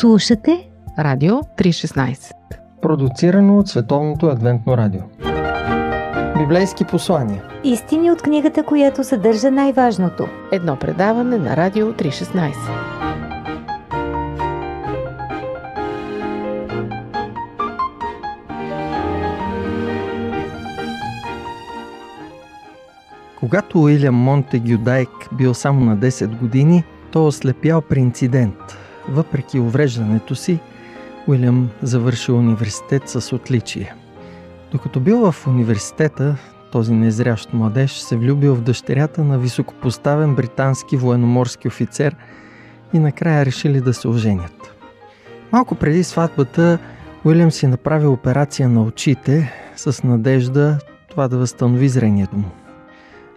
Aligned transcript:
Слушате 0.00 0.68
Радио 0.98 1.34
316 1.34 2.32
Продуцирано 2.82 3.58
от 3.58 3.68
Световното 3.68 4.26
адвентно 4.26 4.76
радио. 4.76 5.00
Библейски 6.38 6.84
послания. 6.84 7.42
Истини 7.64 8.10
от 8.10 8.22
книгата, 8.22 8.62
която 8.62 9.04
съдържа 9.04 9.50
най-важното. 9.50 10.28
Едно 10.52 10.76
предаване 10.76 11.38
на 11.38 11.56
Радио 11.56 11.92
316 11.92 12.52
Когато 23.40 23.82
Уилям 23.82 24.14
Монтегю 24.14 24.78
Дайк 24.78 25.08
бил 25.32 25.54
само 25.54 25.80
на 25.80 25.96
10 25.96 26.38
години, 26.38 26.84
той 27.12 27.26
ослепял 27.26 27.80
при 27.80 28.00
инцидент. 28.00 28.85
Въпреки 29.08 29.58
увреждането 29.58 30.34
си, 30.34 30.58
Уилям 31.26 31.70
завършил 31.82 32.38
университет 32.38 33.02
с 33.08 33.32
отличие. 33.32 33.94
Докато 34.72 35.00
бил 35.00 35.32
в 35.32 35.46
университета, 35.46 36.36
този 36.72 36.92
незрящ 36.92 37.52
младеж 37.52 37.92
се 37.92 38.16
влюбил 38.16 38.54
в 38.54 38.60
дъщерята 38.60 39.24
на 39.24 39.38
високопоставен 39.38 40.34
британски 40.34 40.96
военноморски 40.96 41.68
офицер 41.68 42.16
и 42.92 42.98
накрая 42.98 43.46
решили 43.46 43.80
да 43.80 43.94
се 43.94 44.08
оженят. 44.08 44.74
Малко 45.52 45.74
преди 45.74 46.04
сватбата 46.04 46.78
Уилям 47.24 47.50
си 47.50 47.66
направи 47.66 48.06
операция 48.06 48.68
на 48.68 48.82
очите 48.82 49.52
с 49.76 50.02
надежда 50.02 50.78
това 51.10 51.28
да 51.28 51.38
възстанови 51.38 51.88
зрението 51.88 52.36
му. 52.36 52.50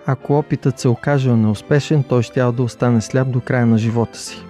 Ако 0.06 0.38
опитът 0.38 0.80
се 0.80 0.88
окажел 0.88 1.38
неуспешен, 1.38 2.04
той 2.04 2.24
щял 2.24 2.52
да 2.52 2.64
остане 2.64 3.02
сляп 3.02 3.32
до 3.32 3.42
края 3.42 3.66
на 3.66 3.78
живота 3.78 4.20
си. 4.20 4.49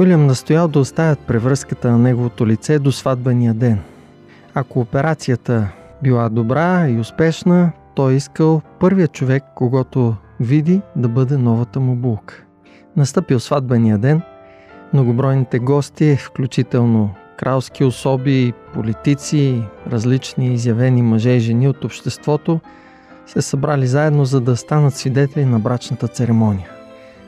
Уилям 0.00 0.26
настоял 0.26 0.68
да 0.68 0.78
оставят 0.78 1.18
превръзката 1.18 1.90
на 1.90 1.98
неговото 1.98 2.46
лице 2.46 2.78
до 2.78 2.92
сватбения 2.92 3.54
ден. 3.54 3.78
Ако 4.54 4.80
операцията 4.80 5.68
била 6.02 6.28
добра 6.28 6.88
и 6.88 6.98
успешна, 6.98 7.72
той 7.94 8.14
искал 8.14 8.62
първият 8.78 9.12
човек, 9.12 9.44
когато 9.54 10.14
види 10.40 10.80
да 10.96 11.08
бъде 11.08 11.36
новата 11.36 11.80
му 11.80 11.94
булка. 11.94 12.42
Настъпил 12.96 13.40
сватбения 13.40 13.98
ден, 13.98 14.22
многобройните 14.92 15.58
гости, 15.58 16.16
включително 16.16 17.14
кралски 17.38 17.84
особи, 17.84 18.52
политици, 18.74 19.62
различни 19.92 20.54
изявени 20.54 21.02
мъже 21.02 21.30
и 21.30 21.40
жени 21.40 21.68
от 21.68 21.84
обществото, 21.84 22.60
се 23.26 23.42
събрали 23.42 23.86
заедно, 23.86 24.24
за 24.24 24.40
да 24.40 24.56
станат 24.56 24.94
свидетели 24.94 25.44
на 25.44 25.58
брачната 25.58 26.08
церемония. 26.08 26.68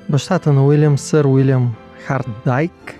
Бащата 0.08 0.52
на 0.52 0.66
Уилям, 0.66 0.98
сър 0.98 1.24
Уилям 1.24 1.74
Харт 2.06 2.28
Дайк 2.44 2.94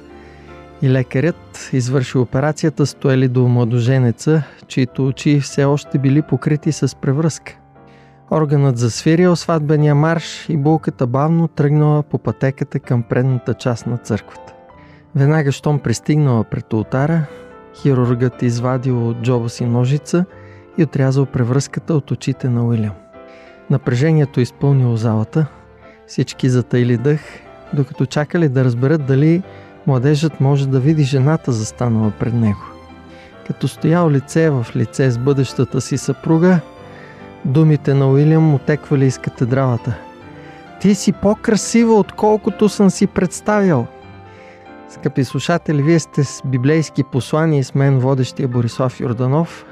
и 0.83 0.91
лекарят, 0.91 1.71
извършил 1.73 2.23
операцията, 2.23 2.87
стоели 2.87 3.29
до 3.29 3.49
младоженеца, 3.49 4.43
чието 4.69 5.07
очи 5.07 5.41
все 5.41 5.65
още 5.65 5.99
били 5.99 6.23
покрити 6.23 6.73
с 6.73 6.97
превръзка. 6.97 7.59
Органът 8.31 8.79
засвирил 8.79 9.37
сватбения 9.37 9.95
марш 9.95 10.49
и 10.49 10.57
булката 10.57 11.07
бавно 11.07 11.49
тръгнала 11.49 12.03
по 12.03 12.19
пътеката 12.19 12.81
към 12.81 13.03
предната 13.03 13.55
част 13.55 13.87
на 13.87 13.99
църквата. 13.99 14.53
Веднага, 15.15 15.53
щом 15.53 15.79
пристигнала 15.79 16.45
пред 16.45 16.73
ултара, 16.73 17.25
хирургът 17.83 18.43
извадил 18.43 19.09
от 19.09 19.23
джоба 19.23 19.49
си 19.49 19.65
ножица 19.65 20.25
и 20.79 20.83
отрязал 20.83 21.27
превръзката 21.27 21.95
от 21.95 22.11
очите 22.11 22.49
на 22.49 22.67
Уилям. 22.67 22.95
Напрежението 23.71 24.41
изпълнило 24.41 24.97
залата, 24.97 25.47
всички 26.07 26.49
затайли 26.49 26.97
дъх 26.97 27.21
докато 27.75 28.07
чакали 28.07 28.49
да 28.49 28.65
разберат 28.65 29.07
дали 29.07 29.43
младежът 29.87 30.41
може 30.41 30.69
да 30.69 30.81
види 30.81 31.05
жената 31.05 31.53
застанала 31.53 32.11
пред 32.11 32.35
него. 32.35 32.63
Като 33.47 33.69
стоял 33.69 34.11
лице 34.11 34.51
в 34.51 34.67
лице 34.77 35.11
с 35.11 35.19
бъдещата 35.19 35.81
си 35.81 35.99
съпруга, 35.99 36.61
думите 37.45 37.95
на 37.95 38.11
Уилям 38.11 38.55
отеквали 38.55 39.07
из 39.07 39.19
катедралата. 39.19 39.95
Ти 40.81 40.95
си 40.95 41.13
по-красива, 41.13 41.95
отколкото 41.95 42.69
съм 42.69 42.91
си 42.91 43.07
представял. 43.07 43.87
Скъпи 44.89 45.25
слушатели, 45.25 45.83
вие 45.83 45.99
сте 45.99 46.25
с 46.25 46.43
библейски 46.45 47.05
послания 47.13 47.59
и 47.59 47.65
с 47.65 47.75
мен 47.75 47.99
водещия 47.99 48.49
Борислав 48.49 49.01
Йорданов. 49.01 49.65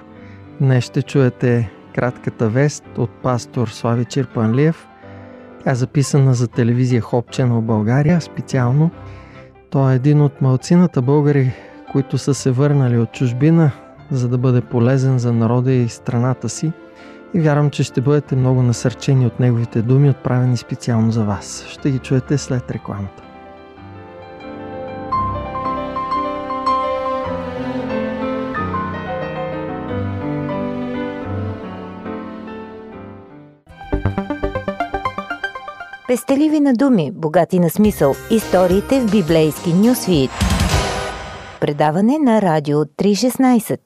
Днес 0.60 0.84
ще 0.84 1.03
чуете 1.03 1.71
кратката 1.94 2.49
вест 2.49 2.84
от 2.97 3.10
пастор 3.10 3.69
Слави 3.69 4.05
Чирпанлиев– 4.05 4.87
тя 5.65 5.71
е 5.71 5.75
записана 5.75 6.34
за 6.34 6.48
телевизия 6.48 7.03
Hope 7.03 7.37
Channel 7.37 7.60
България 7.60 8.21
специално. 8.21 8.91
Той 9.71 9.93
е 9.93 9.97
един 9.97 10.21
от 10.21 10.43
малцината 10.43 11.03
българи, 11.03 11.53
които 11.93 12.19
са 12.19 12.34
се 12.34 12.50
върнали 12.50 12.98
от 12.98 13.12
чужбина, 13.12 13.71
за 14.10 14.28
да 14.28 14.38
бъде 14.38 14.60
полезен 14.60 15.19
за 15.19 15.32
народа 15.32 15.72
и 15.72 15.88
страната 15.88 16.48
си. 16.48 16.72
И 17.34 17.41
вярвам, 17.41 17.71
че 17.71 17.82
ще 17.82 18.00
бъдете 18.00 18.37
много 18.37 18.62
насърчени 18.62 19.26
от 19.26 19.41
неговите 19.41 19.82
думи, 19.82 20.10
отправени 20.10 20.56
специално 20.56 21.10
за 21.10 21.25
вас. 21.25 21.66
Ще 21.69 21.91
ги 21.91 21.98
чуете 21.98 22.38
след 22.38 22.71
рекламата. 22.71 23.30
Пестеливи 36.10 36.60
на 36.60 36.72
думи, 36.72 37.10
богати 37.12 37.59
на 37.59 37.71
смисъл. 37.71 38.15
Историите 38.31 39.00
в 39.00 39.10
библейски 39.10 39.72
нюсвит. 39.72 40.31
Предаване 41.60 42.19
на 42.19 42.43
Радио 42.43 42.78
316. 42.78 43.81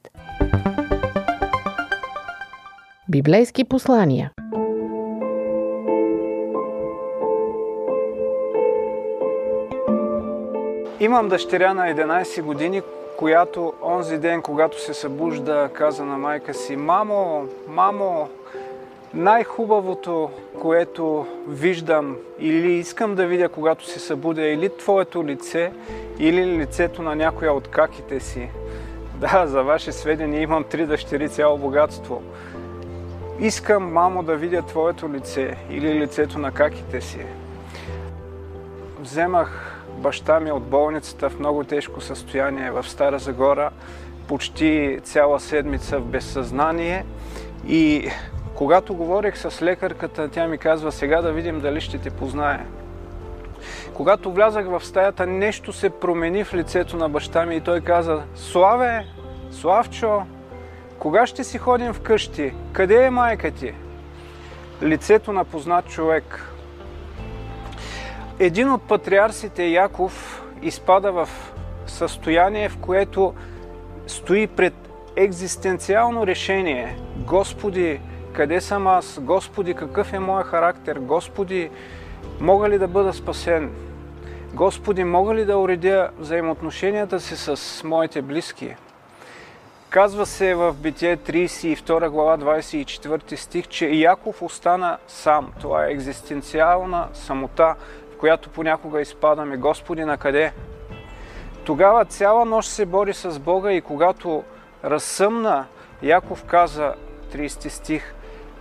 Библейски 3.09 3.65
послания 3.65 4.33
Имам 11.01 11.29
дъщеря 11.29 11.75
на 11.75 11.83
11 11.83 12.43
години, 12.43 12.83
която 13.19 13.73
онзи 13.83 14.19
ден, 14.19 14.43
когато 14.43 14.83
се 14.83 14.95
събужда, 14.95 15.71
каза 15.73 16.05
на 16.05 16.19
майка 16.19 16.55
си, 16.55 16.77
мамо, 16.77 17.49
мамо, 17.69 18.29
най-хубавото, 19.15 20.31
което 20.61 21.27
виждам 21.49 22.17
или 22.39 22.73
искам 22.73 23.15
да 23.15 23.27
видя, 23.27 23.49
когато 23.49 23.87
се 23.87 23.99
събудя, 23.99 24.47
или 24.47 24.77
твоето 24.79 25.25
лице, 25.25 25.73
или 26.19 26.47
лицето 26.47 27.03
на 27.03 27.17
някоя 27.17 27.53
от 27.53 27.69
каките 27.69 28.21
си. 28.21 28.49
Да, 29.15 29.47
за 29.47 29.63
ваше 29.63 29.93
сведение 29.93 30.43
имам 30.43 30.65
три 30.65 30.87
дъщери, 30.87 31.29
цяло 31.29 31.59
богатство. 31.59 32.23
Искам, 33.41 33.93
мамо, 33.93 34.23
да 34.23 34.37
видя 34.37 34.63
твоето 34.63 35.13
лице 35.13 35.57
или 35.71 35.95
лицето 35.95 36.39
на 36.39 36.53
каките 36.53 37.01
си. 37.01 37.21
Вземах 39.01 39.81
баща 39.97 40.41
ми 40.41 40.53
от 40.53 40.63
болницата 40.63 41.31
в 41.31 41.39
много 41.39 41.65
тежко 41.65 42.01
състояние 42.01 42.71
в 42.71 42.89
Стара 42.89 43.19
Загора, 43.19 43.71
почти 44.29 44.99
цяла 45.03 45.41
седмица 45.41 45.99
в 45.99 46.05
безсъзнание 46.05 47.05
и 47.69 48.11
когато 48.55 48.95
говорех 48.95 49.39
с 49.39 49.63
лекарката, 49.63 50.29
тя 50.29 50.47
ми 50.47 50.59
казва, 50.59 50.93
сега 50.93 51.23
да 51.23 51.33
видим 51.33 51.61
дали 51.61 51.81
ще 51.81 51.99
те 51.99 52.11
познае. 52.11 52.67
Когато 53.95 54.33
влязах 54.33 54.67
в 54.67 54.85
стаята, 54.85 55.27
нещо 55.27 55.73
се 55.73 55.91
промени 55.91 56.45
в 56.45 56.55
лицето 56.55 56.97
на 56.97 57.09
баща 57.09 57.47
ми 57.47 57.57
и 57.57 57.61
той 57.61 57.81
каза, 57.81 58.23
Славе, 58.35 59.07
Славчо, 59.51 60.23
кога 60.99 61.27
ще 61.27 61.45
си 61.45 61.59
ходим 61.59 61.93
вкъщи? 61.93 62.53
Къде 62.73 63.05
е 63.05 63.11
майка 63.11 63.51
ти? 63.51 63.75
Лицето 64.83 65.33
на 65.33 65.45
познат 65.45 65.89
човек. 65.89 66.51
Един 68.39 68.73
от 68.73 68.83
патриарсите 68.83 69.65
Яков 69.65 70.45
изпада 70.63 71.13
в 71.13 71.29
състояние, 71.87 72.69
в 72.69 72.77
което 72.77 73.35
стои 74.07 74.47
пред 74.47 74.75
екзистенциално 75.17 76.27
решение. 76.27 76.97
Господи, 77.17 78.01
къде 78.35 78.61
съм 78.61 78.87
аз? 78.87 79.19
Господи, 79.21 79.75
какъв 79.75 80.13
е 80.13 80.19
моят 80.19 80.47
характер? 80.47 80.99
Господи, 80.99 81.71
мога 82.41 82.69
ли 82.69 82.79
да 82.79 82.89
бъда 82.89 83.13
спасен? 83.13 83.73
Господи, 84.55 85.05
мога 85.05 85.35
ли 85.35 85.45
да 85.45 85.59
уредя 85.59 86.11
взаимоотношенията 86.19 87.21
си 87.21 87.37
с 87.37 87.85
моите 87.85 88.23
близки? 88.23 88.77
Казва 89.91 90.27
се 90.27 90.55
в 90.55 90.75
Битие 90.75 91.17
32 91.17 92.09
глава 92.09 92.39
24 92.39 93.35
стих, 93.35 93.69
че 93.69 93.87
Яков 93.87 94.43
остана 94.43 94.99
сам. 95.07 95.53
Това 95.61 95.87
е 95.87 95.93
екзистенциална 95.93 97.09
самота, 97.13 97.75
в 98.15 98.19
която 98.19 98.49
понякога 98.49 99.01
изпадаме. 99.01 99.57
Господи, 99.57 100.05
на 100.05 100.17
къде? 100.17 100.53
Тогава 101.65 102.05
цяла 102.05 102.45
нощ 102.45 102.71
се 102.71 102.87
бори 102.87 103.15
с 103.15 103.39
Бога 103.39 103.73
и 103.73 103.81
когато 103.81 104.45
разсъмна, 104.85 105.67
Яков 106.03 106.45
каза, 106.45 106.95
30 107.35 107.69
стих, 107.69 108.14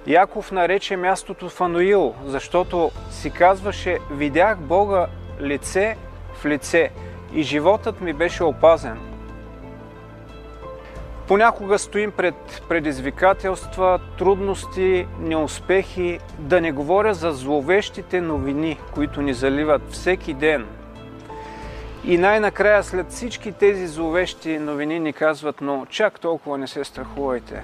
Яков 0.08 0.52
нарече 0.52 0.98
мястото 0.98 1.50
Фануил, 1.50 2.14
защото 2.26 2.92
си 3.10 3.32
казваше, 3.32 4.00
видях 4.12 4.58
Бога 4.58 5.08
лице 5.42 5.98
в 6.34 6.46
лице 6.46 6.90
и 7.34 7.44
животът 7.44 8.02
ми 8.02 8.14
беше 8.14 8.44
опазен. 8.44 9.00
Понякога 11.28 11.80
стоим 11.80 12.12
пред 12.12 12.64
предизвикателства, 12.70 14.00
трудности, 14.18 15.08
неуспехи, 15.20 16.20
да 16.40 16.62
не 16.62 16.72
говоря 16.72 17.14
за 17.14 17.32
зловещите 17.32 18.22
новини, 18.22 18.80
които 18.94 19.22
ни 19.22 19.34
заливат 19.34 19.82
всеки 19.90 20.34
ден. 20.34 20.68
И 22.06 22.18
най-накрая 22.18 22.84
след 22.84 23.12
всички 23.12 23.52
тези 23.52 23.88
зловещи 23.88 24.60
новини 24.60 25.00
ни 25.00 25.14
казват, 25.14 25.62
но 25.62 25.86
чак 25.90 26.20
толкова 26.20 26.58
не 26.58 26.68
се 26.68 26.84
страхувайте. 26.84 27.64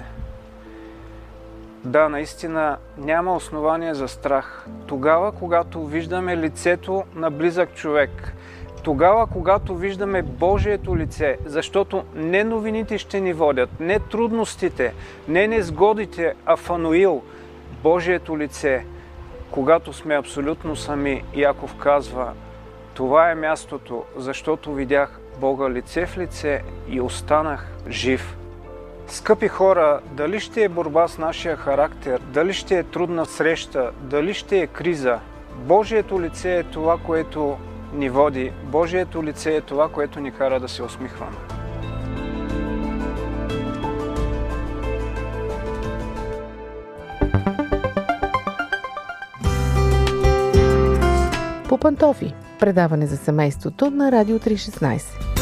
Да, 1.84 2.08
наистина 2.08 2.76
няма 2.98 3.34
основание 3.34 3.94
за 3.94 4.08
страх. 4.08 4.66
Тогава, 4.86 5.32
когато 5.32 5.86
виждаме 5.86 6.36
лицето 6.36 7.04
на 7.14 7.30
близък 7.30 7.74
човек, 7.74 8.34
тогава, 8.82 9.26
когато 9.26 9.74
виждаме 9.74 10.22
Божието 10.22 10.96
лице, 10.96 11.38
защото 11.44 12.04
не 12.14 12.44
новините 12.44 12.98
ще 12.98 13.20
ни 13.20 13.32
водят, 13.32 13.80
не 13.80 13.98
трудностите, 13.98 14.94
не 15.28 15.48
незгодите, 15.48 16.34
а 16.46 16.56
Фануил, 16.56 17.22
Божието 17.82 18.38
лице, 18.38 18.84
когато 19.50 19.92
сме 19.92 20.16
абсолютно 20.18 20.76
сами, 20.76 21.24
Яков 21.34 21.74
казва, 21.74 22.32
това 22.94 23.30
е 23.30 23.34
мястото, 23.34 24.04
защото 24.16 24.74
видях 24.74 25.20
Бога 25.40 25.70
лице 25.70 26.06
в 26.06 26.18
лице 26.18 26.62
и 26.88 27.00
останах 27.00 27.72
жив. 27.88 28.36
Скъпи 29.10 29.48
хора, 29.48 30.00
дали 30.12 30.40
ще 30.40 30.64
е 30.64 30.68
борба 30.68 31.08
с 31.08 31.18
нашия 31.18 31.56
характер, 31.56 32.20
дали 32.32 32.52
ще 32.52 32.78
е 32.78 32.82
трудна 32.82 33.26
среща, 33.26 33.90
дали 34.00 34.34
ще 34.34 34.58
е 34.58 34.66
криза, 34.66 35.18
Божието 35.56 36.22
лице 36.22 36.58
е 36.58 36.62
това, 36.62 36.98
което 36.98 37.56
ни 37.94 38.10
води. 38.10 38.52
Божието 38.64 39.24
лице 39.24 39.56
е 39.56 39.60
това, 39.60 39.88
което 39.88 40.20
ни 40.20 40.32
кара 40.32 40.60
да 40.60 40.68
се 40.68 40.82
усмихваме. 40.82 41.36
По 51.68 51.78
пантофи. 51.78 52.34
Предаване 52.58 53.06
за 53.06 53.16
семейството 53.16 53.90
на 53.90 54.12
Радио 54.12 54.38
316. 54.38 55.39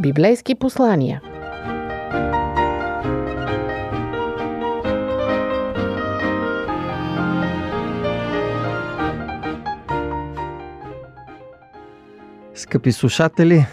Библейски 0.00 0.54
послания. 0.54 1.22
Скъпи 12.54 12.92
слушатели, 12.92 13.66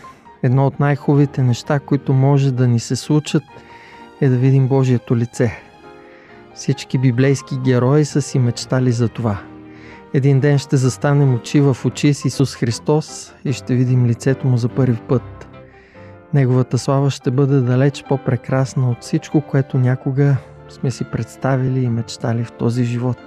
едно 0.43 0.67
от 0.67 0.79
най-хубавите 0.79 1.43
неща, 1.43 1.79
които 1.79 2.13
може 2.13 2.51
да 2.51 2.67
ни 2.67 2.79
се 2.79 2.95
случат, 2.95 3.43
е 4.21 4.29
да 4.29 4.37
видим 4.37 4.67
Божието 4.67 5.17
лице. 5.17 5.59
Всички 6.53 6.97
библейски 6.97 7.55
герои 7.65 8.05
са 8.05 8.21
си 8.21 8.39
мечтали 8.39 8.91
за 8.91 9.09
това. 9.09 9.37
Един 10.13 10.39
ден 10.39 10.57
ще 10.57 10.77
застанем 10.77 11.35
очи 11.35 11.59
в 11.59 11.77
очи 11.85 12.13
с 12.13 12.25
Исус 12.25 12.55
Христос 12.55 13.33
и 13.45 13.53
ще 13.53 13.75
видим 13.75 14.05
лицето 14.05 14.47
му 14.47 14.57
за 14.57 14.69
първи 14.69 14.99
път. 15.07 15.34
Неговата 16.35 16.77
слава 16.77 17.11
ще 17.11 17.31
бъде 17.31 17.59
далеч 17.59 18.03
по-прекрасна 18.09 18.89
от 18.89 19.01
всичко, 19.01 19.41
което 19.41 19.77
някога 19.77 20.37
сме 20.69 20.91
си 20.91 21.03
представили 21.03 21.79
и 21.79 21.89
мечтали 21.89 22.43
в 22.43 22.51
този 22.51 22.83
живот. 22.83 23.17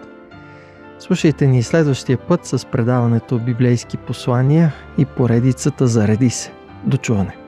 Слушайте 0.98 1.46
ни 1.46 1.62
следващия 1.62 2.18
път 2.18 2.46
с 2.46 2.66
предаването 2.66 3.38
библейски 3.38 3.96
послания 3.96 4.72
и 4.98 5.04
поредицата 5.04 5.86
Зареди 5.86 6.30
се. 6.30 6.52
До 6.84 6.96
чуване! 6.96 7.47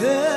good. 0.00 0.29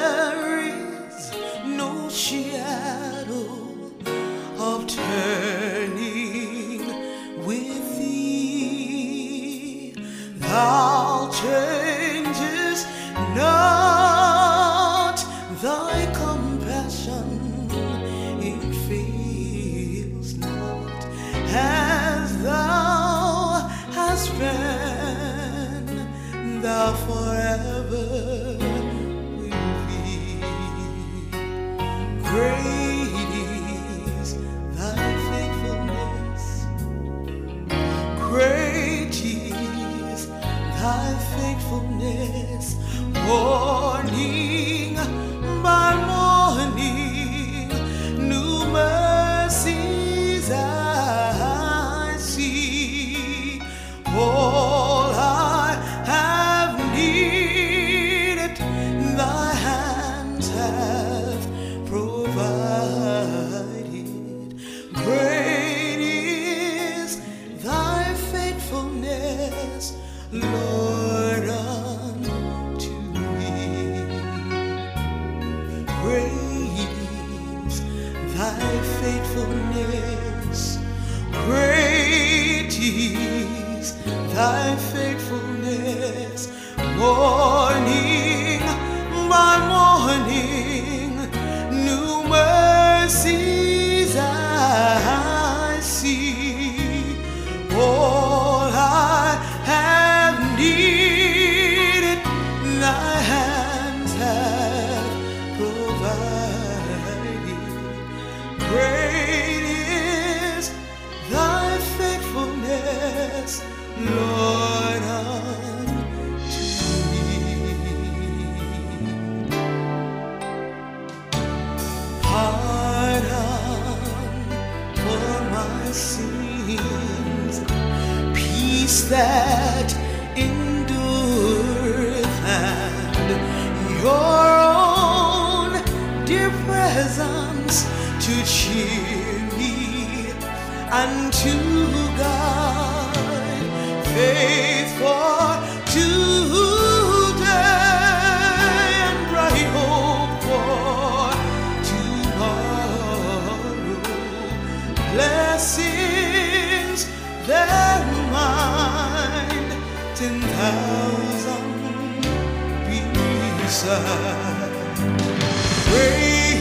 Great 163.73 163.89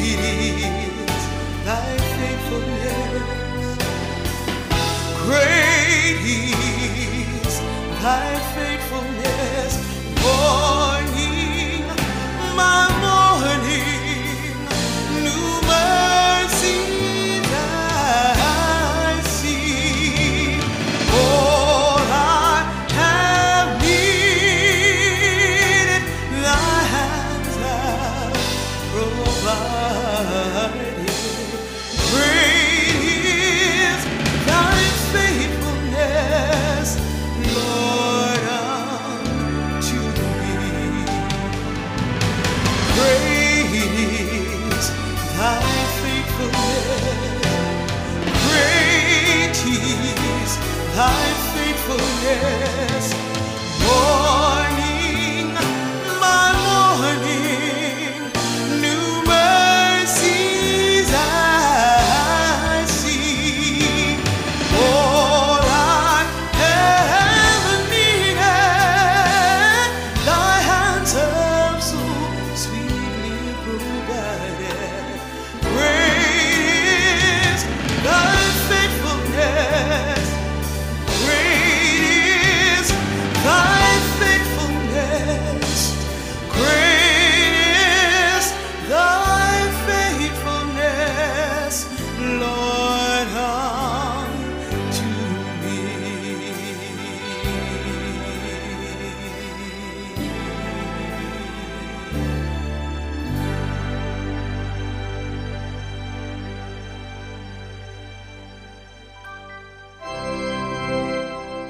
is 0.08 1.24
thy 1.66 1.92
faithfulness. 2.16 3.76
Great 5.26 6.24
is 7.44 7.60
thy 8.00 8.28
faithfulness. 8.54 9.21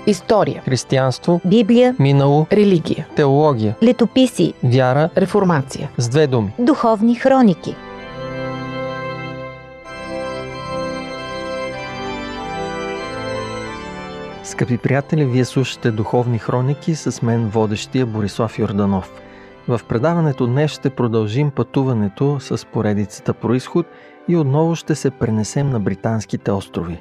История, 0.06 0.62
Християнство, 0.64 1.40
Библия, 1.44 1.97
минало, 1.99 2.47
религия, 2.52 3.06
теология, 3.16 3.75
летописи, 3.82 4.54
вяра 4.64 5.11
реформация. 5.16 5.90
с 5.99 6.09
две 6.09 6.26
думи. 6.26 6.52
духовни 6.59 7.14
хроники. 7.14 7.76
Скъпи 14.44 14.78
приятели, 14.78 15.25
вие 15.25 15.44
слушате 15.44 15.90
Духовни 15.90 16.38
хроники 16.38 16.94
с 16.94 17.23
мен, 17.23 17.49
водещия 17.49 18.06
Борислав 18.06 18.59
Йорданов. 18.59 19.12
В 19.68 19.80
предаването 19.88 20.47
днес 20.47 20.71
ще 20.71 20.90
продължим 20.90 21.50
пътуването 21.50 22.40
с 22.40 22.66
поредицата 22.66 23.35
Происход 23.35 23.87
и 24.28 24.37
отново 24.37 24.76
ще 24.76 24.94
се 24.94 25.11
пренесем 25.11 25.71
на 25.71 25.80
британските 25.80 26.52
острови. 26.52 27.00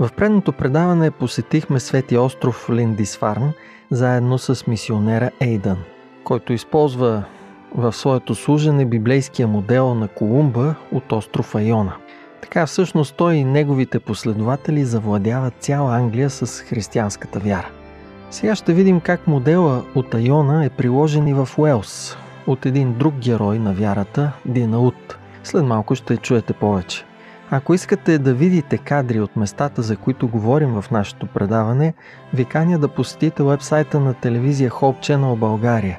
В 0.00 0.10
предното 0.16 0.52
предаване 0.52 1.10
посетихме 1.10 1.80
Свети 1.80 2.18
остров 2.18 2.70
Линдисфарн 2.70 3.52
заедно 3.90 4.38
с 4.38 4.66
мисионера 4.66 5.30
Ейдън, 5.40 5.78
който 6.24 6.52
използва 6.52 7.24
в 7.74 7.92
своето 7.92 8.34
служене 8.34 8.84
библейския 8.84 9.48
модел 9.48 9.94
на 9.94 10.08
Колумба 10.08 10.74
от 10.92 11.12
остров 11.12 11.54
Айона. 11.54 11.92
Така 12.42 12.66
всъщност 12.66 13.16
той 13.16 13.34
и 13.34 13.44
неговите 13.44 14.00
последователи 14.00 14.84
завладяват 14.84 15.54
цяла 15.60 15.96
Англия 15.96 16.30
с 16.30 16.60
християнската 16.60 17.38
вяра. 17.38 17.68
Сега 18.30 18.54
ще 18.54 18.74
видим 18.74 19.00
как 19.00 19.26
модела 19.26 19.84
от 19.94 20.14
Айона 20.14 20.64
е 20.64 20.70
приложен 20.70 21.28
и 21.28 21.34
в 21.34 21.48
Уелс 21.58 22.16
от 22.46 22.66
един 22.66 22.94
друг 22.98 23.14
герой 23.14 23.58
на 23.58 23.72
вярата, 23.72 24.32
Динаут. 24.46 25.18
След 25.44 25.64
малко 25.64 25.94
ще 25.94 26.16
чуете 26.16 26.52
повече. 26.52 27.04
Ако 27.50 27.74
искате 27.74 28.18
да 28.18 28.34
видите 28.34 28.78
кадри 28.78 29.20
от 29.20 29.36
местата, 29.36 29.82
за 29.82 29.96
които 29.96 30.28
говорим 30.28 30.80
в 30.80 30.90
нашето 30.90 31.26
предаване, 31.26 31.94
ви 32.34 32.44
каня 32.44 32.78
да 32.78 32.88
посетите 32.88 33.42
вебсайта 33.42 34.00
на 34.00 34.14
телевизия 34.14 34.70
Hope 34.70 34.98
Channel 34.98 35.36
България 35.36 35.98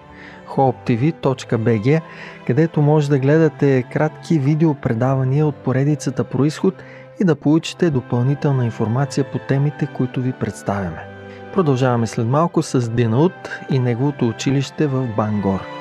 hopetv.bg, 0.49 2.01
където 2.47 2.81
може 2.81 3.09
да 3.09 3.19
гледате 3.19 3.83
кратки 3.83 4.39
видеопредавания 4.39 5.47
от 5.47 5.55
поредицата 5.55 6.23
Происход 6.23 6.73
и 7.21 7.23
да 7.25 7.35
получите 7.35 7.89
допълнителна 7.89 8.65
информация 8.65 9.31
по 9.31 9.37
темите, 9.37 9.87
които 9.97 10.21
ви 10.21 10.31
представяме. 10.31 11.05
Продължаваме 11.53 12.07
след 12.07 12.27
малко 12.27 12.63
с 12.63 12.89
Динаут 12.89 13.49
и 13.69 13.79
неговото 13.79 14.27
училище 14.27 14.87
в 14.87 15.07
Бангор. 15.17 15.78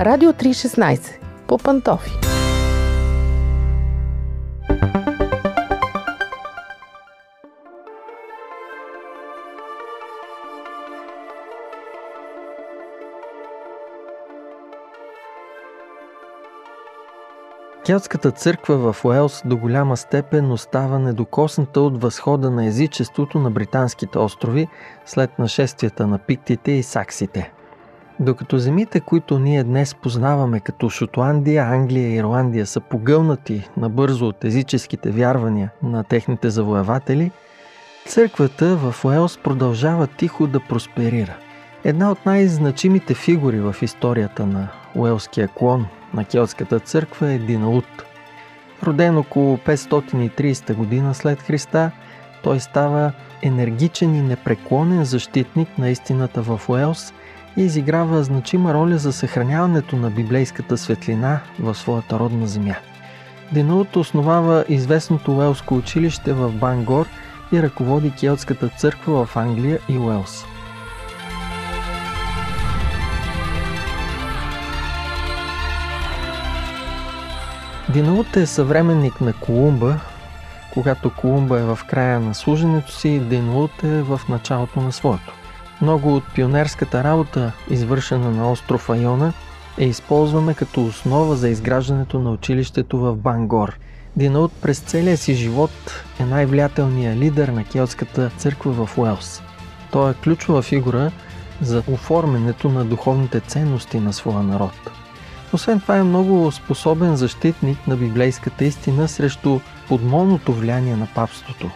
Радио 0.00 0.32
316 0.32 1.18
по 1.46 1.58
Пантофи. 1.58 2.10
Келтската 17.86 18.30
църква 18.30 18.92
в 18.92 19.04
Уелс 19.04 19.42
до 19.44 19.56
голяма 19.56 19.96
степен 19.96 20.52
остава 20.52 20.98
недокосната 20.98 21.80
от 21.80 22.02
възхода 22.02 22.50
на 22.50 22.66
езичеството 22.66 23.38
на 23.38 23.50
британските 23.50 24.18
острови 24.18 24.68
след 25.06 25.38
нашествията 25.38 26.06
на 26.06 26.18
пиктите 26.18 26.72
и 26.72 26.82
саксите. 26.82 27.52
Докато 28.20 28.58
земите, 28.58 29.00
които 29.00 29.38
ние 29.38 29.64
днес 29.64 29.94
познаваме 29.94 30.60
като 30.60 30.90
Шотландия, 30.90 31.64
Англия 31.64 32.08
и 32.08 32.14
Ирландия 32.14 32.66
са 32.66 32.80
погълнати 32.80 33.68
набързо 33.76 34.26
от 34.26 34.44
езическите 34.44 35.10
вярвания 35.10 35.70
на 35.82 36.04
техните 36.04 36.50
завоеватели, 36.50 37.30
църквата 38.06 38.76
в 38.76 39.04
Уелс 39.04 39.38
продължава 39.38 40.06
тихо 40.06 40.46
да 40.46 40.60
просперира. 40.60 41.36
Една 41.84 42.10
от 42.10 42.26
най-значимите 42.26 43.14
фигури 43.14 43.60
в 43.60 43.76
историята 43.82 44.46
на 44.46 44.68
уелския 44.96 45.48
клон 45.48 45.86
на 46.14 46.24
Келтската 46.24 46.80
църква 46.80 47.32
е 47.32 47.38
Динаут. 47.38 48.04
Роден 48.82 49.16
около 49.16 49.56
530 49.56 50.74
година 50.74 51.14
след 51.14 51.42
Христа, 51.42 51.90
той 52.42 52.60
става 52.60 53.12
енергичен 53.42 54.14
и 54.14 54.22
непреклонен 54.22 55.04
защитник 55.04 55.78
на 55.78 55.88
истината 55.88 56.42
в 56.42 56.60
Уелс 56.68 57.12
и 57.56 57.62
изиграва 57.62 58.24
значима 58.24 58.74
роля 58.74 58.98
за 58.98 59.12
съхраняването 59.12 59.96
на 59.96 60.10
библейската 60.10 60.78
светлина 60.78 61.40
в 61.58 61.74
своята 61.74 62.18
родна 62.18 62.46
земя. 62.46 62.76
Динаут 63.52 63.96
основава 63.96 64.64
известното 64.68 65.32
Уелско 65.36 65.74
училище 65.74 66.32
в 66.32 66.52
Бангор 66.52 67.06
и 67.52 67.62
ръководи 67.62 68.10
Келтската 68.10 68.68
църква 68.68 69.26
в 69.26 69.36
Англия 69.36 69.78
и 69.88 69.98
Уелс. 69.98 70.44
Динаут 77.88 78.36
е 78.36 78.46
съвременник 78.46 79.20
на 79.20 79.32
Колумба. 79.32 80.00
Когато 80.74 81.10
Колумба 81.10 81.60
е 81.60 81.62
в 81.62 81.78
края 81.88 82.20
на 82.20 82.34
служенето 82.34 82.92
си, 82.92 83.20
Динаут 83.20 83.82
е 83.82 84.02
в 84.02 84.20
началото 84.28 84.80
на 84.80 84.92
своето. 84.92 85.39
Много 85.82 86.16
от 86.16 86.24
пионерската 86.34 87.04
работа, 87.04 87.52
извършена 87.70 88.30
на 88.30 88.50
остров 88.50 88.90
Айона, 88.90 89.32
е 89.78 89.84
използвана 89.84 90.54
като 90.54 90.86
основа 90.86 91.36
за 91.36 91.48
изграждането 91.48 92.18
на 92.18 92.30
училището 92.30 92.98
в 92.98 93.16
Бангор. 93.16 93.78
Динаут 94.16 94.52
през 94.62 94.80
целия 94.80 95.16
си 95.16 95.34
живот 95.34 96.04
е 96.20 96.24
най-влиятелният 96.24 97.18
лидер 97.18 97.48
на 97.48 97.64
келтската 97.64 98.30
църква 98.36 98.86
в 98.86 98.98
Уелс. 98.98 99.42
Той 99.92 100.10
е 100.10 100.14
ключова 100.14 100.62
фигура 100.62 101.10
за 101.60 101.82
оформянето 101.92 102.68
на 102.68 102.84
духовните 102.84 103.40
ценности 103.40 104.00
на 104.00 104.12
своя 104.12 104.42
народ. 104.42 104.90
Освен 105.52 105.80
това 105.80 105.96
е 105.96 106.02
много 106.02 106.52
способен 106.52 107.16
защитник 107.16 107.86
на 107.86 107.96
библейската 107.96 108.64
истина 108.64 109.08
срещу 109.08 109.60
подмолното 109.88 110.52
влияние 110.52 110.96
на 110.96 111.08
папството. 111.14 111.70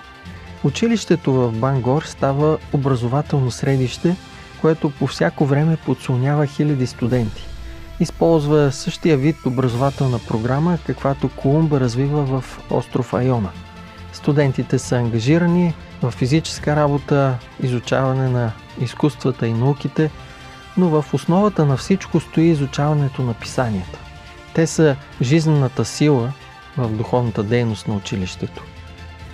Училището 0.64 1.32
в 1.32 1.52
Бангор 1.52 2.02
става 2.02 2.58
образователно 2.72 3.50
средище, 3.50 4.16
което 4.60 4.90
по 4.90 5.06
всяко 5.06 5.46
време 5.46 5.76
подслонява 5.76 6.46
хиляди 6.46 6.86
студенти. 6.86 7.46
Използва 8.00 8.72
същия 8.72 9.16
вид 9.16 9.36
образователна 9.46 10.18
програма, 10.28 10.78
каквато 10.86 11.28
Колумба 11.28 11.80
развива 11.80 12.24
в 12.24 12.60
остров 12.70 13.14
Айона. 13.14 13.50
Студентите 14.12 14.78
са 14.78 14.96
ангажирани 14.96 15.74
в 16.02 16.10
физическа 16.10 16.76
работа, 16.76 17.38
изучаване 17.62 18.28
на 18.28 18.52
изкуствата 18.80 19.46
и 19.46 19.52
науките– 19.52 20.10
но 20.76 20.88
в 20.88 21.14
основата 21.14 21.64
на 21.66 21.76
всичко 21.76 22.20
стои 22.20 22.48
изучаването 22.48 23.22
на 23.22 23.34
писанията. 23.34 23.98
Те 24.54 24.66
са 24.66 24.96
жизнената 25.22 25.84
сила 25.84 26.32
в 26.76 26.88
духовната 26.88 27.42
дейност 27.42 27.88
на 27.88 27.94
училището. 27.94 28.64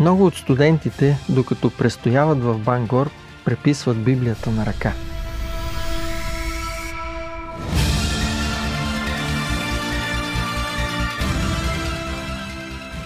Много 0.01 0.27
от 0.27 0.35
студентите, 0.35 1.19
докато 1.29 1.71
престояват 1.71 2.43
в 2.43 2.59
Бангор, 2.59 3.11
преписват 3.45 4.05
Библията 4.05 4.51
на 4.51 4.67
ръка. 4.67 4.93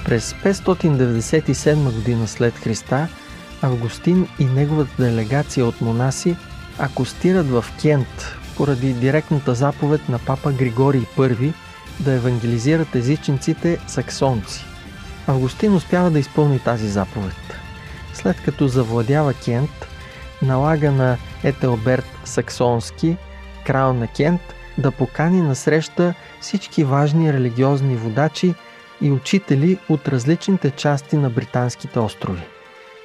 През 0.05 0.33
597 0.33 1.93
година 1.95 2.29
след 2.29 2.55
Христа 2.55 3.09
Августин 3.63 4.29
и 4.39 4.45
неговата 4.45 5.03
делегация 5.03 5.67
от 5.67 5.81
монаси 5.81 6.37
акостират 6.79 7.47
в 7.47 7.65
Кент 7.83 8.37
поради 8.57 8.93
директната 8.93 9.55
заповед 9.55 10.09
на 10.09 10.19
папа 10.19 10.53
Григорий 10.53 11.03
I 11.19 11.53
да 12.01 12.13
евангелизират 12.13 12.95
езичниците 12.95 13.79
саксонци. 13.87 14.74
Августин 15.27 15.75
успява 15.75 16.11
да 16.11 16.19
изпълни 16.19 16.59
тази 16.59 16.89
заповед. 16.89 17.57
След 18.13 18.41
като 18.41 18.69
завладява 18.69 19.35
Кент, 19.35 19.89
налага 20.43 20.93
на 20.93 21.17
Етелберт 21.45 22.07
Саксонски, 22.25 23.17
крал 23.67 23.93
на 23.95 24.07
Кент, 24.07 24.41
да 24.79 24.91
покани 24.91 25.43
на 25.43 25.55
среща 25.55 26.15
всички 26.41 26.85
важни 26.85 27.33
религиозни 27.33 27.97
водачи 27.97 28.55
и 29.01 29.11
учители 29.11 29.79
от 29.89 30.09
различните 30.09 30.71
части 30.71 31.17
на 31.17 31.31
британските 31.31 31.99
острови. 31.99 32.43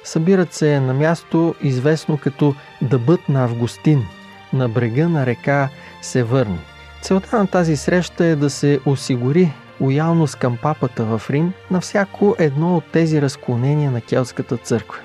Събират 0.04 0.54
се 0.54 0.80
на 0.80 0.94
място, 0.94 1.54
известно 1.62 2.18
като 2.18 2.54
Дъбът 2.82 3.28
на 3.28 3.44
Августин, 3.44 4.06
на 4.52 4.68
брега 4.68 5.08
на 5.08 5.26
река 5.26 5.68
Севърн. 6.02 6.58
Целта 7.02 7.38
на 7.38 7.46
тази 7.46 7.76
среща 7.76 8.24
е 8.24 8.36
да 8.36 8.50
се 8.50 8.80
осигури 8.86 9.52
лоялност 9.80 10.36
към 10.36 10.58
папата 10.62 11.04
в 11.04 11.30
Рим 11.30 11.52
на 11.70 11.80
всяко 11.80 12.34
едно 12.38 12.76
от 12.76 12.84
тези 12.92 13.22
разклонения 13.22 13.90
на 13.90 14.00
Келтската 14.00 14.56
църква. 14.56 14.98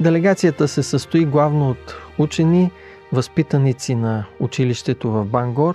Делегацията 0.00 0.68
се 0.68 0.82
състои 0.82 1.24
главно 1.24 1.70
от 1.70 1.96
учени, 2.18 2.70
възпитаници 3.12 3.94
на 3.94 4.24
училището 4.40 5.10
в 5.10 5.24
Бангор 5.24 5.74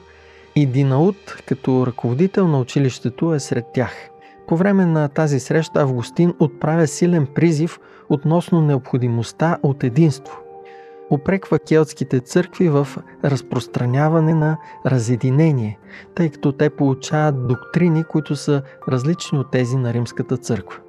и 0.56 0.66
Динаут 0.66 1.38
като 1.46 1.88
ръководител 1.88 2.48
на 2.48 2.60
училището 2.60 3.34
е 3.34 3.40
сред 3.40 3.66
тях– 3.74 3.94
по 4.52 4.58
време 4.58 4.86
на 4.86 5.10
тази 5.10 5.40
среща 5.40 5.82
Августин 5.82 6.34
отправя 6.40 6.88
силен 6.88 7.28
призив 7.36 7.80
относно 8.10 8.62
необходимостта 8.62 9.58
от 9.64 9.84
единство. 9.84 10.38
Опреква 11.12 11.60
келтските 11.60 12.20
църкви 12.20 12.70
в 12.70 12.88
разпространяване 13.26 14.34
на 14.34 14.58
разединение, 14.86 15.80
тъй 16.16 16.30
като 16.30 16.52
те 16.52 16.70
получават 16.70 17.48
доктрини, 17.48 18.04
които 18.04 18.36
са 18.36 18.62
различни 18.90 19.40
от 19.40 19.52
тези 19.52 19.78
на 19.78 19.94
Римската 19.94 20.38
църква. 20.38 20.80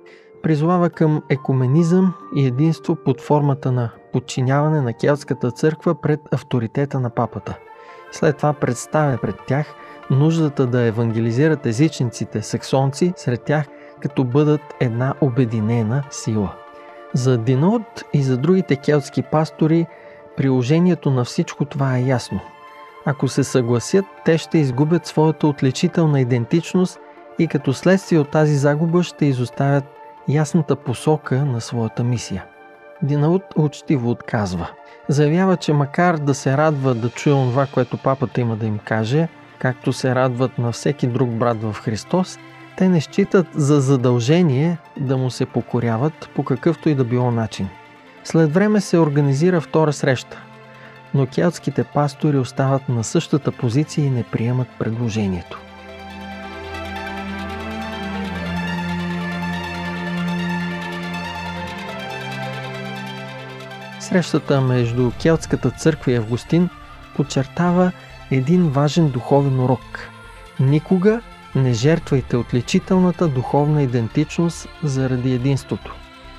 Призовава 0.42 0.90
към 0.90 1.22
екуменизъм 1.30 2.14
и 2.36 2.46
единство 2.46 2.96
под 2.96 3.20
формата 3.20 3.72
на 3.72 3.90
подчиняване 4.12 4.80
на 4.80 4.92
келтската 4.92 5.50
църква 5.50 6.00
пред 6.00 6.20
авторитета 6.32 7.00
на 7.00 7.10
папата. 7.10 7.58
След 8.12 8.36
това 8.36 8.52
представя 8.52 9.18
пред 9.22 9.36
тях 9.46 9.74
нуждата 10.10 10.66
да 10.66 10.80
евангелизират 10.80 11.66
езичниците 11.66 12.42
саксонци 12.42 13.12
сред 13.16 13.44
тях, 13.44 13.66
като 14.00 14.24
бъдат 14.24 14.60
една 14.80 15.14
обединена 15.20 16.02
сила. 16.10 16.54
За 17.14 17.38
Динот 17.38 18.04
и 18.12 18.22
за 18.22 18.36
другите 18.36 18.76
келтски 18.76 19.22
пастори 19.22 19.86
приложението 20.36 21.10
на 21.10 21.24
всичко 21.24 21.64
това 21.64 21.96
е 21.96 22.02
ясно. 22.02 22.40
Ако 23.04 23.28
се 23.28 23.44
съгласят, 23.44 24.04
те 24.24 24.38
ще 24.38 24.58
изгубят 24.58 25.06
своята 25.06 25.46
отличителна 25.46 26.20
идентичност 26.20 26.98
и 27.38 27.46
като 27.46 27.72
следствие 27.72 28.18
от 28.18 28.30
тази 28.30 28.56
загуба 28.56 29.02
ще 29.02 29.26
изоставят 29.26 29.84
ясната 30.28 30.76
посока 30.76 31.44
на 31.44 31.60
своята 31.60 32.04
мисия. 32.04 32.44
Динаут 33.02 33.42
учтиво 33.56 34.10
отказва. 34.10 34.70
Заявява, 35.08 35.56
че 35.56 35.72
макар 35.72 36.16
да 36.16 36.34
се 36.34 36.56
радва 36.56 36.94
да 36.94 37.10
чуе 37.10 37.32
това, 37.32 37.66
което 37.66 37.96
папата 37.96 38.40
има 38.40 38.56
да 38.56 38.66
им 38.66 38.78
каже– 38.78 39.28
както 39.62 39.92
се 39.92 40.14
радват 40.14 40.58
на 40.58 40.72
всеки 40.72 41.06
друг 41.06 41.30
брат 41.30 41.62
в 41.62 41.72
Христос, 41.74 42.38
те 42.76 42.88
не 42.88 43.00
считат 43.00 43.46
за 43.54 43.80
задължение 43.80 44.78
да 45.00 45.16
му 45.16 45.30
се 45.30 45.46
покоряват 45.46 46.30
по 46.34 46.44
какъвто 46.44 46.88
и 46.88 46.94
да 46.94 47.04
било 47.04 47.30
начин. 47.30 47.68
След 48.24 48.54
време 48.54 48.80
се 48.80 48.98
организира 48.98 49.60
втора 49.60 49.92
среща, 49.92 50.42
но 51.14 51.26
келтските 51.26 51.84
пастори 51.84 52.38
остават 52.38 52.88
на 52.88 53.04
същата 53.04 53.52
позиция 53.52 54.06
и 54.06 54.10
не 54.10 54.22
приемат 54.22 54.68
предложението. 54.78 55.60
Срещата 64.00 64.60
между 64.60 65.10
Келтската 65.22 65.70
църква 65.70 66.12
и 66.12 66.16
Августин 66.16 66.68
подчертава 67.16 67.92
един 68.30 68.68
важен 68.68 69.08
духовен 69.08 69.60
урок. 69.60 70.08
Никога 70.60 71.20
не 71.54 71.72
жертвайте 71.72 72.36
отличителната 72.36 73.28
духовна 73.28 73.82
идентичност 73.82 74.68
заради 74.82 75.34
единството. 75.34 75.94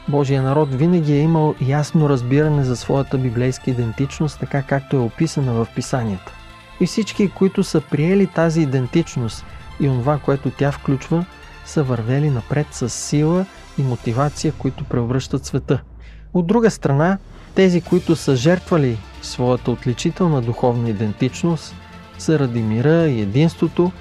Божия 0.08 0.42
народ 0.42 0.76
винаги 0.76 1.13
е 1.13 1.22
имал 1.22 1.56
ясно 1.62 2.10
разбиране 2.10 2.63
за 2.63 2.76
своята 2.76 3.18
библейска 3.18 3.72
идентичност, 3.72 4.39
така 4.39 4.62
както 4.62 4.96
е 4.96 5.00
описана 5.00 5.54
в 5.54 5.68
писанията. 5.76 6.34
И 6.80 6.86
всички, 6.86 7.30
които 7.30 7.63
са 7.63 7.82
приели 7.82 8.28
тази 8.28 8.62
идентичност 8.62 9.46
и 9.80 9.89
онова, 9.89 10.20
което 10.26 10.50
тя 10.50 10.72
включва, 10.72 11.26
са 11.66 11.84
вървели 11.84 12.30
напред 12.30 12.68
с 12.72 12.89
сила 12.89 13.46
и 13.78 13.84
мотивация, 13.84 14.54
които 14.58 14.84
преобръщат 14.84 15.46
света. 15.46 15.82
От 16.34 16.48
друга 16.48 16.72
страна, 16.72 17.18
тези, 17.56 17.82
които 17.82 18.16
са 18.16 18.36
жертвали 18.36 18.98
своята 19.22 19.72
отличителна 19.72 20.42
духовна 20.42 20.89
идентичност 20.89 21.76
заради 22.18 22.62
мира 22.62 23.08
и 23.08 23.22
единството, 23.22 23.92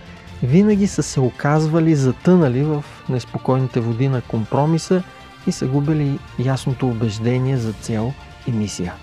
винаги 0.42 0.86
са 0.86 1.02
се 1.02 1.20
оказвали 1.20 1.94
затънали 1.94 2.64
в 2.64 2.84
неспокойните 3.08 3.80
води 3.80 4.08
на 4.08 4.20
компромиса 4.20 5.02
и 5.46 5.52
са 5.52 5.66
губили 5.66 6.18
ясното 6.38 6.88
убеждение 6.88 7.56
за 7.56 7.72
цел 7.72 8.12
и 8.46 8.52
мисия. 8.52 8.94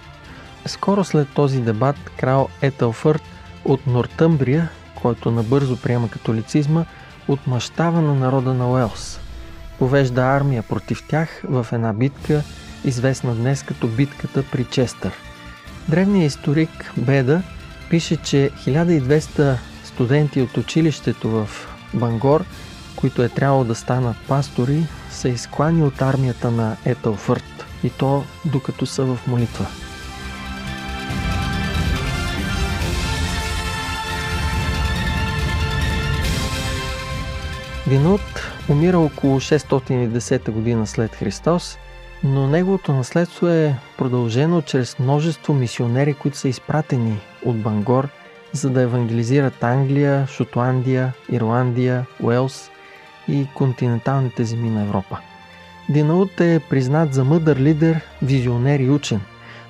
Скоро 0.66 1.04
след 1.04 1.30
този 1.30 1.62
дебат 1.62 1.96
крал 2.18 2.48
Етелфърт 2.62 3.22
от 3.66 3.88
Нортъмбрия, 3.88 4.70
който 5.02 5.32
набързо 5.32 5.78
приема 5.78 6.10
католицизма, 6.10 6.86
отмъщава 7.28 8.02
на 8.02 8.16
народа 8.16 8.54
на 8.54 8.72
Уелс. 8.72 9.20
Повежда 9.80 10.22
армия 10.22 10.64
против 10.64 11.04
тях 11.08 11.42
в 11.44 11.68
една 11.72 11.94
битка, 11.94 12.44
известна 12.86 13.36
днес 13.36 13.64
като 13.64 13.88
битката 13.88 14.44
при 14.52 14.66
Честър. 14.66 15.12
Древният 15.88 16.32
историк 16.32 16.94
Беда 16.98 17.42
пише, 17.90 18.18
че 18.18 18.52
1200 18.66 19.56
студенти 19.84 20.42
от 20.42 20.58
училището 20.58 21.30
в 21.30 21.50
Бангор, 21.94 22.46
които 22.96 23.24
е 23.24 23.30
трябвало 23.30 23.64
да 23.64 23.76
станат 23.76 24.16
пастори, 24.28 24.84
са 25.20 25.30
изклани 25.30 25.84
от 25.84 26.02
армията 26.02 26.52
на 26.52 26.78
Етълфърт 26.86 27.66
и 27.84 27.90
то 27.90 28.24
докато 28.46 28.86
са 28.86 29.06
в 29.06 29.20
молитва. 29.28 29.66
Винут 37.88 38.22
умира 38.70 39.00
около 39.00 39.40
610 39.40 40.52
година 40.52 40.88
след 40.88 41.16
Христос, 41.16 41.78
но 42.24 42.48
неговото 42.48 42.94
наследство 42.94 43.48
е 43.48 43.76
продължено 43.98 44.62
чрез 44.62 45.00
множество 45.00 45.54
мисионери, 45.54 46.14
които 46.14 46.38
са 46.38 46.50
изпратени 46.50 47.20
от 47.46 47.62
Бангор, 47.62 48.08
за 48.54 48.70
да 48.70 48.82
евангелизират 48.82 49.64
Англия, 49.64 50.28
Шотландия, 50.28 51.14
Ирландия, 51.32 52.06
Уелс 52.24 52.70
и 53.30 53.48
континенталните 53.54 54.44
земи 54.44 54.70
на 54.70 54.84
Европа. 54.84 55.18
Динаут 55.90 56.42
е 56.42 56.62
признат 56.70 57.14
за 57.14 57.24
мъдър 57.24 57.58
лидер, 57.58 58.02
визионер 58.22 58.80
и 58.80 58.90
учен, 58.90 59.22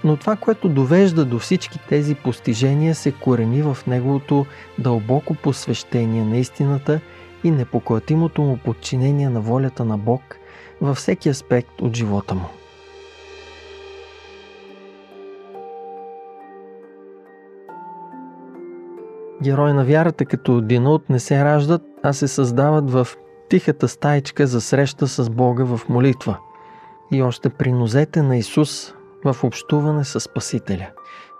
но 0.03 0.17
това, 0.17 0.35
което 0.35 0.69
довежда 0.69 1.25
до 1.25 1.39
всички 1.39 1.79
тези 1.89 2.15
постижения, 2.15 2.95
се 2.95 3.11
корени 3.11 3.61
в 3.61 3.77
неговото 3.87 4.45
дълбоко 4.77 5.35
посвещение 5.35 6.23
на 6.23 6.37
истината 6.37 6.99
и 7.43 7.51
непоклатимото 7.51 8.41
му 8.41 8.57
подчинение 8.57 9.29
на 9.29 9.41
волята 9.41 9.85
на 9.85 9.97
Бог 9.97 10.21
във 10.81 10.97
всеки 10.97 11.29
аспект 11.29 11.81
от 11.81 11.95
живота 11.95 12.35
му. 12.35 12.45
Герои 19.43 19.73
на 19.73 19.85
вярата 19.85 20.25
като 20.25 20.61
Динут 20.61 21.09
не 21.09 21.19
се 21.19 21.43
раждат, 21.43 21.81
а 22.03 22.13
се 22.13 22.27
създават 22.27 22.91
в 22.91 23.07
тихата 23.49 23.87
стайчка 23.87 24.47
за 24.47 24.61
среща 24.61 25.07
с 25.07 25.29
Бога 25.29 25.63
в 25.63 25.89
молитва 25.89 26.37
и 27.11 27.21
още 27.21 27.49
при 27.49 27.71
нозете 27.71 28.21
на 28.21 28.37
Исус 28.37 28.93
в 29.25 29.43
общуване 29.43 30.03
с 30.03 30.19
Спасителя. 30.19 30.87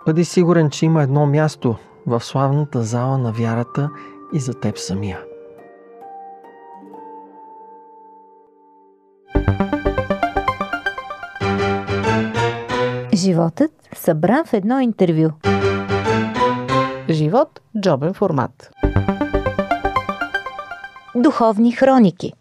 Бъди 0.06 0.24
сигурен, 0.24 0.70
че 0.70 0.86
има 0.86 1.02
едно 1.02 1.26
място 1.26 1.76
в 2.06 2.20
славната 2.20 2.82
зала 2.82 3.18
на 3.18 3.32
вярата 3.32 3.90
и 4.34 4.40
за 4.40 4.54
теб 4.54 4.78
самия. 4.78 5.20
Животът 13.14 13.70
събран 13.94 14.44
в 14.44 14.52
едно 14.52 14.80
интервю. 14.80 15.30
Живот– 17.10 17.60
джобен 17.80 18.14
формат. 18.14 18.70
Духовни 21.14 21.72
хроники. 21.72 22.32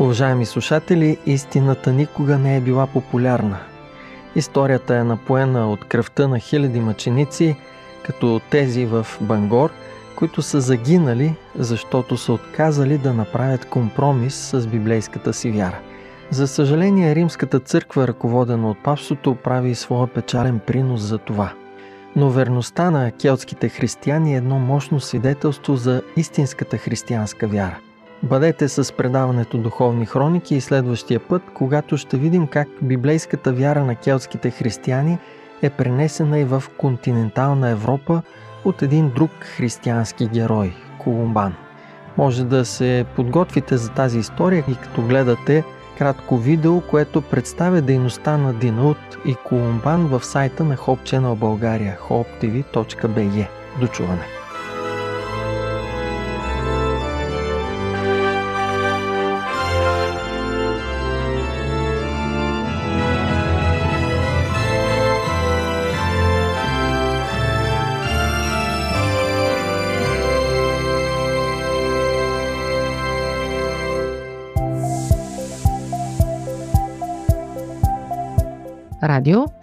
Уважаеми 0.00 0.46
слушатели, 0.46 1.18
истината 1.26 1.92
никога 1.92 2.38
не 2.38 2.56
е 2.56 2.60
била 2.60 2.86
популярна. 2.86 3.56
Историята 4.36 4.96
е 4.96 5.04
напоена 5.04 5.72
от 5.72 5.84
кръвта 5.84 6.28
на 6.28 6.38
хиляди 6.38 6.80
мъченици, 6.80 7.56
като 8.04 8.40
тези 8.50 8.86
в 8.86 9.06
Бангор, 9.20 9.70
които 10.16 10.42
са 10.42 10.60
загинали, 10.60 11.34
защото 11.58 12.16
са 12.16 12.32
отказали 12.32 12.98
да 12.98 13.12
направят 13.12 13.64
компромис 13.64 14.34
с 14.34 14.66
библейската 14.66 15.32
си 15.32 15.50
вяра. 15.50 15.78
За 16.30 16.48
съжаление, 16.48 17.14
Римската 17.14 17.60
църква, 17.60 18.08
ръководена 18.08 18.70
от 18.70 18.78
папството, 18.82 19.34
прави 19.34 19.74
своя 19.74 20.06
печален 20.06 20.58
принос 20.58 21.00
за 21.00 21.18
това. 21.18 21.52
Но 22.16 22.30
верността 22.30 22.90
на 22.90 23.10
келтските 23.10 23.68
християни 23.68 24.34
е 24.34 24.36
едно 24.36 24.58
мощно 24.58 25.00
свидетелство 25.00 25.76
за 25.76 26.02
истинската 26.16 26.78
християнска 26.78 27.46
вяра. 27.46 27.78
Бъдете 28.22 28.68
с 28.68 28.92
предаването 28.92 29.58
Духовни 29.58 30.06
хроники 30.06 30.54
и 30.54 30.60
следващия 30.60 31.20
път, 31.20 31.42
когато 31.54 31.96
ще 31.96 32.16
видим 32.16 32.46
как 32.46 32.68
библейската 32.82 33.52
вяра 33.52 33.84
на 33.84 33.94
келтските 33.94 34.50
християни 34.50 35.18
е 35.62 35.70
пренесена 35.70 36.38
и 36.38 36.44
в 36.44 36.64
континентална 36.78 37.68
Европа 37.68 38.22
от 38.64 38.82
един 38.82 39.12
друг 39.16 39.30
християнски 39.40 40.26
герой– 40.26 40.72
Колумбан. 40.98 41.54
Може 42.16 42.44
да 42.44 42.64
се 42.64 43.04
подготвите 43.16 43.76
за 43.76 43.90
тази 43.90 44.18
история 44.18 44.64
и 44.68 44.74
като 44.74 45.02
гледате 45.02 45.64
кратко 45.98 46.36
видео, 46.36 46.80
което 46.80 47.22
представя 47.22 47.80
дейността 47.80 48.36
на 48.36 48.54
Динаут 48.54 49.18
и 49.26 49.34
Колумбан 49.34 50.06
в 50.06 50.24
сайта 50.24 50.64
на 50.64 50.76
Hope 50.76 51.02
Channel 51.02 51.34
България 51.34 51.98
hopetv.bg. 52.08 53.48
До 53.80 53.86
чуване! 53.88 54.35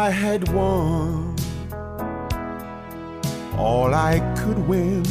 I 0.00 0.08
had 0.08 0.50
won 0.54 1.36
all 3.58 3.92
I 3.94 4.18
could 4.38 4.58
win. 4.66 5.02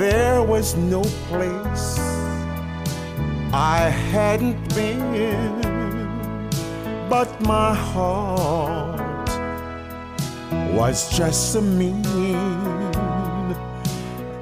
There 0.00 0.42
was 0.42 0.74
no 0.74 1.02
place 1.28 1.98
I 3.52 3.80
hadn't 4.12 4.56
been, 4.74 5.60
but 7.10 7.28
my 7.42 7.74
heart 7.74 9.28
was 10.72 11.14
just 11.14 11.52
so 11.52 11.60
mean 11.60 12.06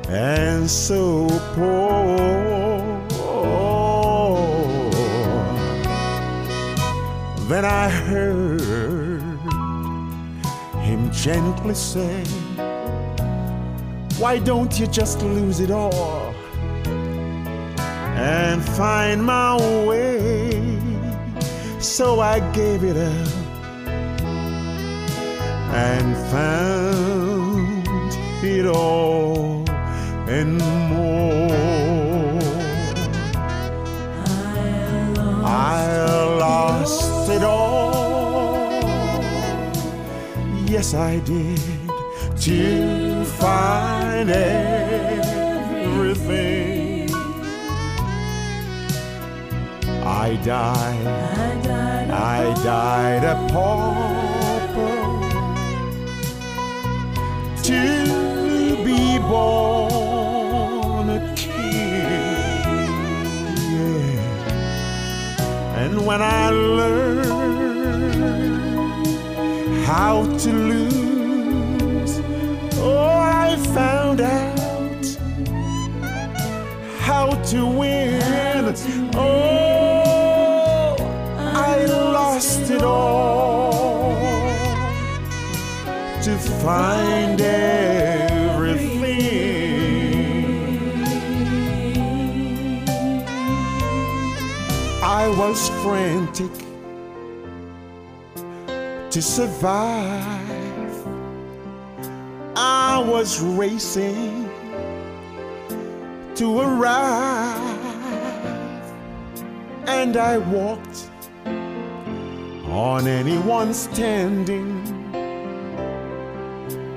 and 0.08 0.70
so 0.70 1.26
poor. 1.56 2.59
Then 7.50 7.64
I 7.64 7.88
heard 7.88 9.40
him 10.78 11.10
gently 11.10 11.74
say, 11.74 12.22
Why 14.20 14.38
don't 14.38 14.78
you 14.78 14.86
just 14.86 15.20
lose 15.20 15.58
it 15.58 15.72
all 15.72 16.32
and 18.14 18.62
find 18.62 19.24
my 19.26 19.56
way? 19.84 20.62
So 21.80 22.20
I 22.20 22.38
gave 22.52 22.84
it 22.84 22.96
up 22.96 23.28
and 25.74 26.16
found 26.30 27.84
it 28.44 28.66
all 28.66 29.68
and 30.28 30.62
Yes, 40.80 40.94
I 40.94 41.18
did 41.18 41.60
to 42.40 43.24
find 43.38 44.30
everything. 44.30 44.70
I 50.02 50.36
died, 50.42 51.06
I 52.10 52.54
died 52.64 53.24
a 53.24 53.34
pauper 53.52 54.96
to 57.62 57.82
be 58.82 59.18
born 59.28 61.10
a 61.10 61.20
king. 61.36 61.60
Yeah. 63.76 64.16
And 65.82 66.06
when 66.06 66.22
I 66.22 66.48
learned 66.48 67.29
how 70.00 70.22
to 70.38 70.50
lose, 70.50 72.14
oh, 72.78 73.18
I 73.46 73.54
found 73.74 74.22
out 74.22 75.04
how 77.00 77.26
to 77.50 77.66
win. 77.66 78.22
Oh, 79.14 80.96
I 81.36 81.84
lost 81.84 82.70
it 82.70 82.82
all 82.82 84.14
to 86.22 86.32
find 86.64 87.38
everything. 87.38 88.70
I 95.02 95.28
was 95.40 95.68
frantic 95.82 96.49
to 99.10 99.20
survive. 99.20 101.06
I 102.54 103.02
was 103.04 103.40
racing 103.40 104.48
to 106.36 106.60
arrive, 106.60 107.66
and 109.86 110.16
I 110.16 110.38
walked 110.38 111.10
on 112.68 113.08
anyone 113.08 113.74
standing 113.74 114.86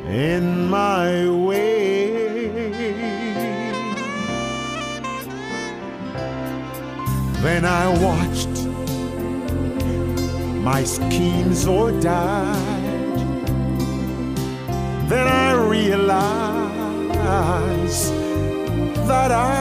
in 0.08 0.70
my 0.70 1.28
way. 1.30 2.48
Then 7.42 7.66
I 7.66 7.88
watched 8.02 8.53
my 10.74 10.84
schemes 10.84 11.68
or 11.68 11.92
died. 12.02 13.18
Then 15.08 15.28
I 15.28 15.54
realized 15.76 16.56
that 19.10 19.32
I 19.32 19.52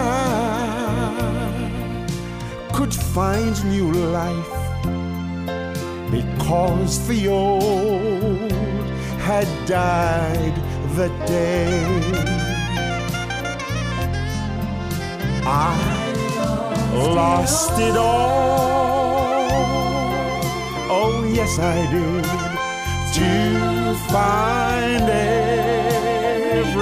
could 2.72 2.94
find 2.94 3.54
new 3.74 3.92
life 4.20 4.56
because 6.10 7.06
the 7.06 7.28
old 7.28 8.52
had 9.28 9.48
died 9.66 10.56
the 10.96 11.08
day 11.26 11.84
I 15.44 15.76
lost 17.14 17.78
it 17.78 17.96
all. 17.98 18.81
Yes, 21.34 21.58
I 21.58 21.90
did 21.90 22.24
to 23.14 23.30
find 24.12 25.08
everything. 25.88 26.72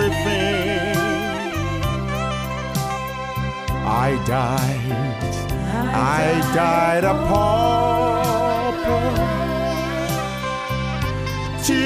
I 3.86 4.10
died, 4.26 4.92
I 5.94 6.40
died 6.52 7.04
a 7.04 7.14
pauper 7.30 9.06
to 11.66 11.82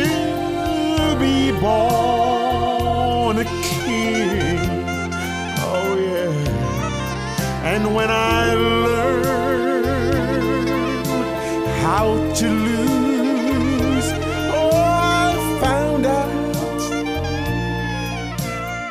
be 1.21 1.53
born 1.61 3.37
a 3.39 3.45
king. 3.45 4.59
Oh, 5.69 5.91
yeah. 6.01 6.33
And 7.73 7.83
when 7.95 8.11
I 8.11 8.74
how 11.97 12.15
to 12.35 12.49
lose, 12.49 14.09
oh, 14.53 14.71
I 14.75 15.33
found 15.61 16.05
out 16.05 16.83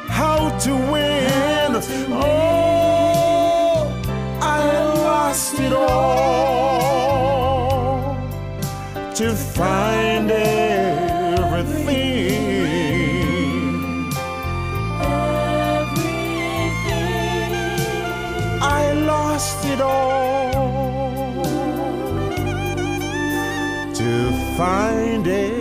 how 0.08 0.40
to 0.60 0.72
win. 0.94 1.76
Oh, 2.14 3.92
I 4.40 4.62
lost 5.10 5.60
it 5.60 5.74
all 5.74 6.96
to 9.16 9.34
find 9.34 10.32
everything. 10.32 10.73
find 24.64 25.28
it. 25.28 25.53